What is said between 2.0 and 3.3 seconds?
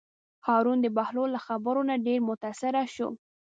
ډېر متأثره شو.